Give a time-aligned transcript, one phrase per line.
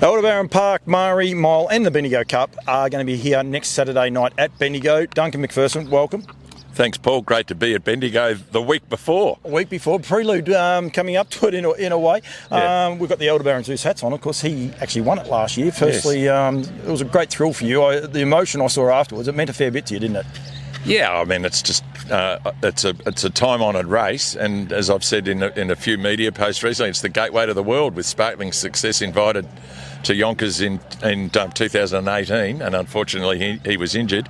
[0.00, 4.10] Aldebaran Park, Maori Mile, and the Bendigo Cup are going to be here next Saturday
[4.10, 5.06] night at Bendigo.
[5.06, 6.22] Duncan McPherson, welcome.
[6.74, 7.22] Thanks, Paul.
[7.22, 9.38] Great to be at Bendigo the week before.
[9.42, 12.20] A week before, prelude um, coming up to it in a, in a way.
[12.52, 12.86] Yeah.
[12.86, 14.12] Um, we've got the Aldebaran Zeus hats on.
[14.12, 15.72] Of course, he actually won it last year.
[15.72, 17.82] Firstly, um, it was a great thrill for you.
[17.82, 20.26] I, the emotion I saw afterwards, it meant a fair bit to you, didn't it?
[20.84, 24.88] Yeah, I mean it's just uh, it's a it's a time honoured race, and as
[24.88, 27.64] I've said in a, in a few media posts recently, it's the gateway to the
[27.64, 29.46] world with sparkling success invited
[30.04, 34.28] to Yonkers in in um, 2018, and unfortunately he, he was injured,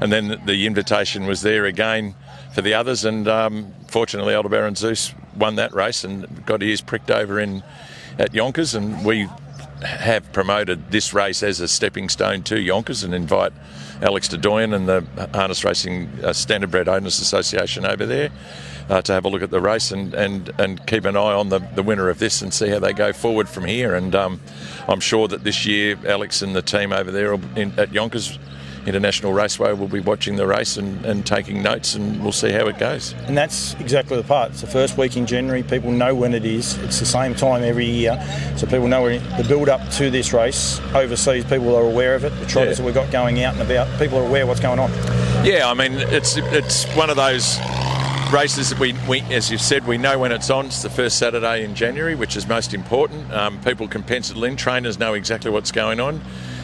[0.00, 2.14] and then the invitation was there again
[2.54, 7.10] for the others, and um, fortunately Aldebaran Zeus won that race and got his pricked
[7.10, 7.62] over in
[8.18, 9.28] at Yonkers, and we
[9.82, 13.52] have promoted this race as a stepping stone to Yonkers and invite
[14.02, 18.30] Alex Dadoyan and the Harness Racing uh, Standardbred Owners Association over there
[18.90, 21.48] uh, to have a look at the race and, and, and keep an eye on
[21.48, 23.94] the, the winner of this and see how they go forward from here.
[23.94, 24.40] And um,
[24.88, 28.38] I'm sure that this year Alex and the team over there in, at Yonkers
[28.86, 32.66] International Raceway will be watching the race and, and taking notes and we'll see how
[32.66, 33.12] it goes.
[33.26, 34.52] And that's exactly the part.
[34.52, 35.62] It's the first week in January.
[35.62, 36.78] People know when it is.
[36.78, 38.18] It's the same time every year.
[38.56, 42.24] So people know when the build up to this race overseas, people are aware of
[42.24, 42.30] it.
[42.40, 42.82] The trotters Yeah.
[42.82, 44.90] that we've got going out and about, people are aware what's going on.
[45.44, 47.58] Yeah, I mean it's it's one of those
[48.32, 50.66] races that we, we as you've said we know when it's on.
[50.66, 53.32] It's the first Saturday in January, which is most important.
[53.32, 54.56] Um, people can pencil in.
[54.56, 56.20] Trainers know exactly what's going on.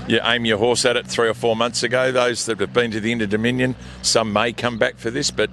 [0.07, 2.13] You aim your horse at it three or four months ago.
[2.13, 5.51] Those that have been to the Inter Dominion, some may come back for this, but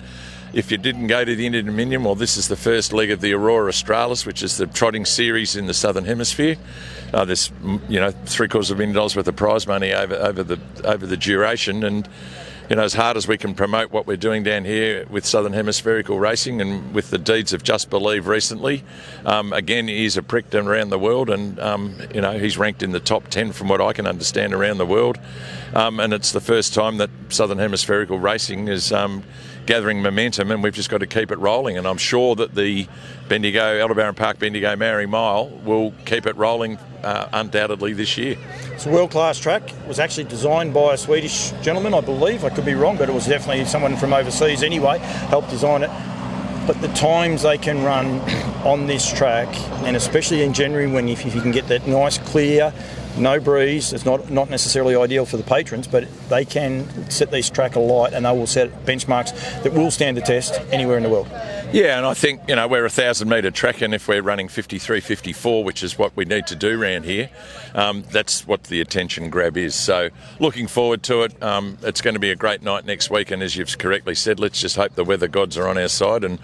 [0.54, 3.22] if you didn't go to the Inter Dominion, well, this is the first leg of
[3.22, 6.58] the Aurora Australis, which is the trotting series in the Southern Hemisphere.
[7.12, 7.52] Uh, there's,
[7.90, 10.60] you know, three quarters of a million dollars worth of prize money over over the
[10.84, 12.08] over the duration, and
[12.70, 15.54] you know, as hard as we can promote what we're doing down here with Southern
[15.54, 18.84] Hemispherical racing and with the deeds of Just Believe recently,
[19.26, 22.92] um, again, he's a prick around the world, and um, you know, he's ranked in
[22.92, 25.20] the top ten from what I can understand around the world,
[25.74, 28.92] um, and it's the first time that Southern Hemispherical racing is.
[29.66, 31.78] Gathering momentum, and we've just got to keep it rolling.
[31.78, 32.88] And I'm sure that the
[33.30, 38.38] Bendigo, Aldebaran Park Bendigo Maori Mile will keep it rolling uh, undoubtedly this year.
[38.72, 39.72] It's a world class track.
[39.72, 42.44] It was actually designed by a Swedish gentleman, I believe.
[42.44, 45.92] I could be wrong, but it was definitely someone from overseas anyway, helped design it.
[46.68, 48.20] But the times they can run
[48.66, 49.48] on this track,
[49.86, 52.74] and especially in January when if you can get that nice clear,
[53.18, 57.50] no breeze, it's not not necessarily ideal for the patrons, but they can set these
[57.50, 61.10] track alight and they will set benchmarks that will stand the test anywhere in the
[61.10, 61.28] world.
[61.74, 64.48] Yeah, and I think, you know, we're a thousand metre track, and if we're running
[64.48, 67.32] 53, 54, which is what we need to do around here,
[67.74, 69.74] um, that's what the attention grab is.
[69.74, 70.10] So,
[70.40, 71.42] looking forward to it.
[71.42, 74.40] Um, it's going to be a great night next week, and as you've correctly said,
[74.40, 76.38] let's just hope the weather gods are on our side and,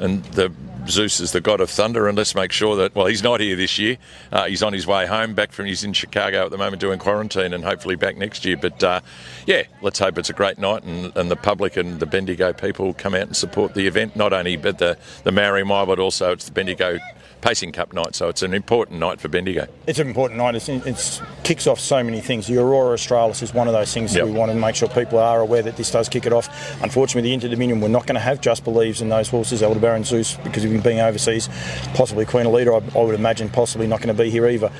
[0.00, 0.52] and the
[0.88, 3.56] Zeus is the god of thunder, and let's make sure that, well, he's not here
[3.56, 3.96] this year.
[4.30, 6.98] Uh, he's on his way home, back from, he's in Chicago at the moment doing
[6.98, 8.56] quarantine, and hopefully back next year.
[8.56, 9.00] But uh,
[9.46, 12.94] yeah, let's hope it's a great night, and, and the public and the Bendigo people
[12.94, 16.32] come out and support the event, not only but the, the Maori Mile, but also
[16.32, 16.98] it's the Bendigo
[17.44, 19.66] Pacing Cup night, so it's an important night for Bendigo.
[19.86, 20.54] It's an important night.
[20.54, 22.46] It's, it's kicks off so many things.
[22.46, 25.18] The Aurora Australis is one of those things that we want to make sure people
[25.18, 26.48] are aware that this does kick it off.
[26.82, 30.04] Unfortunately, the Inter Dominion, we're not going to have Just Believes in those horses, Aldebaran
[30.04, 31.50] Zeus, because of him being overseas.
[31.92, 34.72] Possibly Queen Elida, I, I would imagine, possibly not going to be here either.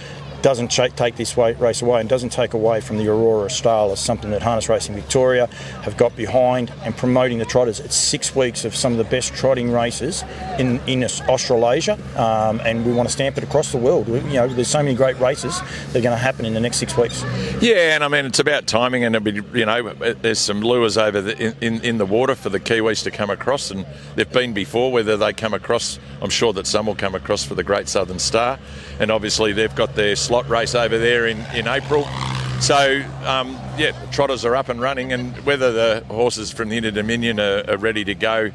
[0.45, 4.43] Doesn't take this race away and doesn't take away from the Aurora Australis something that
[4.43, 5.47] Harness Racing Victoria
[5.81, 7.81] have got behind and promoting the trotters.
[7.81, 10.23] It's six weeks of some of the best trotting races
[10.59, 14.07] in, in Australasia, um, and we want to stamp it across the world.
[14.07, 16.61] We- You know, there's so many great races that are going to happen in the
[16.61, 17.25] next six weeks.
[17.63, 21.23] Yeah, and I mean it's about timing, and be, you know there's some lures over
[21.23, 24.53] the, in, in in the water for the Kiwis to come across, and they've been
[24.53, 24.93] before.
[24.93, 28.19] Whether they come across, I'm sure that some will come across for the Great Southern
[28.19, 28.59] Star,
[29.01, 32.09] and obviously they've got their slot race over there in in April.
[32.61, 36.91] So um, yeah, trotters are up and running, and whether the horses from the Inter
[36.91, 38.51] Dominion are, are ready to go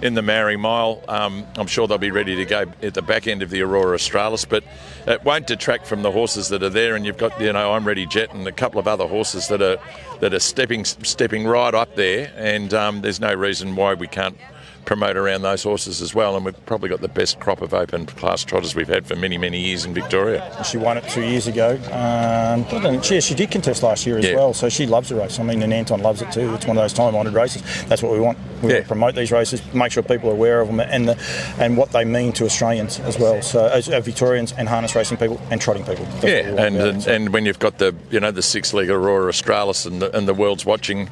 [0.00, 1.02] in the Maori Mile.
[1.08, 3.94] Um, I'm sure they'll be ready to go at the back end of the Aurora
[3.94, 4.62] Australis, but
[5.08, 6.94] it won't detract from the horses that are there.
[6.94, 9.60] And you've got, you know, I'm Ready Jet and a couple of other horses that
[9.60, 9.78] are
[10.20, 12.32] that are stepping stepping right up there.
[12.36, 14.36] And um, there's no reason why we can't
[14.84, 16.36] promote around those horses as well.
[16.36, 19.38] And we've probably got the best crop of open class trotters we've had for many
[19.38, 20.64] many years in Victoria.
[20.64, 21.78] She won it two years ago.
[21.92, 24.36] Um, she, she did contest last year as Yeah.
[24.36, 25.38] well, so she loves the race.
[25.38, 26.54] I mean, and Anton loves it too.
[26.54, 27.62] It's one of those time-honoured races.
[27.86, 28.38] That's what we want.
[28.62, 28.74] We Yeah.
[28.76, 31.18] want to promote these races, make sure people are aware of them, and the,
[31.58, 33.42] and what they mean to Australians as well.
[33.42, 36.04] So as uh, Victorians and harness racing people and trotting people.
[36.20, 36.86] That's Yeah, want and it.
[36.88, 40.16] and, and when you've got the you know the six leg Aurora Australis and the,
[40.16, 41.08] and the world's watching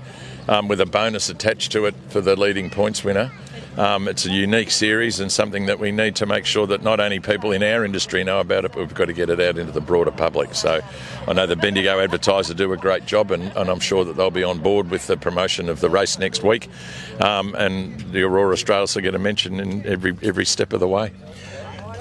[0.48, 3.30] um, with a bonus attached to it for the leading points winner,
[3.78, 7.00] Um, it's a unique series and something that we need to make sure that not
[7.00, 9.56] only people in our industry know about it, but we've got to get it out
[9.56, 10.54] into the broader public.
[10.54, 10.82] So
[11.26, 14.30] I know the Bendigo Advertiser do a great job, and, and I'm sure that they'll
[14.30, 16.68] be on board with the promotion of the race next week.
[17.20, 20.88] Um, and the Aurora Australis will get a mention in every every step of the
[20.88, 21.10] way.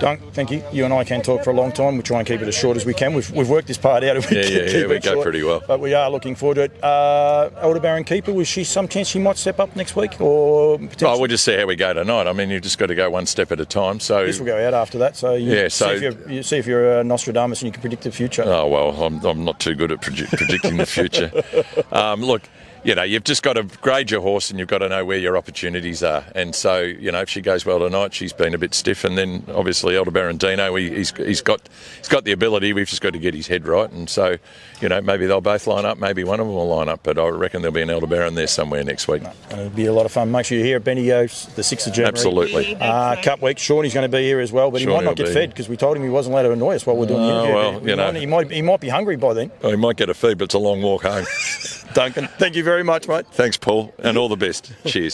[0.01, 0.63] Dunk, thank you.
[0.71, 1.95] You and I can talk for a long time.
[1.95, 3.13] We try and keep it as short as we can.
[3.13, 4.15] We've, we've worked this part out.
[4.31, 5.61] We yeah, yeah, yeah, we go short, pretty well.
[5.67, 6.83] But we are looking forward to it.
[6.83, 10.19] Uh, Aldebaran keeper, was she some chance she might step up next week?
[10.19, 11.11] or potentially?
[11.11, 12.25] Oh, we'll just see how we go tonight.
[12.25, 13.99] I mean, you've just got to go one step at a time.
[13.99, 15.17] So this will go out after that.
[15.17, 17.71] So you yeah, so see if you're, you see if you're a Nostradamus and you
[17.71, 18.43] can predict the future.
[18.43, 21.31] Oh well, I'm, I'm not too good at predicting the future.
[21.91, 22.41] Um, look
[22.83, 25.17] you know, you've just got to grade your horse and you've got to know where
[25.17, 26.25] your opportunities are.
[26.33, 29.03] And so, you know, if she goes well tonight, she's been a bit stiff.
[29.03, 31.61] And then obviously Aldebaran Dino, he, he's, he's got
[31.97, 32.73] he's got the ability.
[32.73, 33.89] We've just got to get his head right.
[33.91, 34.37] And so,
[34.81, 35.99] you know, maybe they'll both line up.
[35.99, 37.01] Maybe one of them will line up.
[37.03, 39.21] But I reckon there'll be an Aldebaran there somewhere next week.
[39.21, 40.31] No, it'll be a lot of fun.
[40.31, 42.07] Make sure you're here at Bendigo, uh, the 6th of January.
[42.07, 42.75] Absolutely.
[42.77, 43.59] Uh, Cup week.
[43.59, 45.69] Shawnee's going to be here as well, but Shawnee he might not get fed because
[45.69, 47.43] we told him he wasn't allowed to annoy us while we're doing oh, the uh,
[47.43, 47.55] interview.
[47.55, 49.51] Well, you know, he might, he might be hungry by then.
[49.61, 51.25] Oh, he might get a feed, but it's a long walk home.
[51.93, 53.25] Duncan, thank you very much, mate.
[53.31, 54.71] Thanks, Paul, and all the best.
[54.85, 55.13] Cheers.